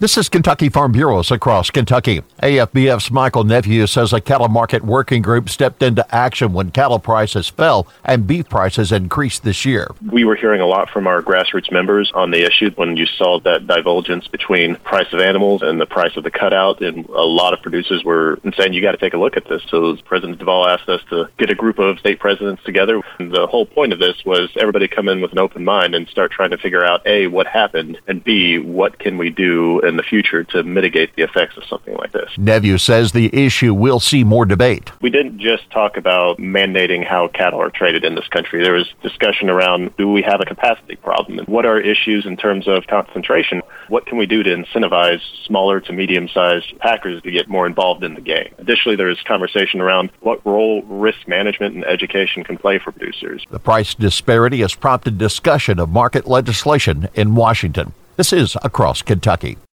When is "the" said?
12.30-12.46, 15.78-15.84, 16.24-16.30, 23.34-23.46, 29.96-30.02, 31.16-31.22, 33.12-33.28, 48.14-48.20, 53.50-53.58